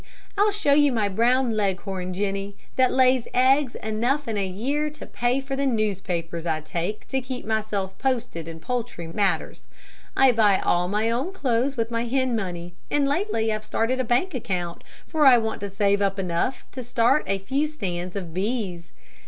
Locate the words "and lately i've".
12.89-13.63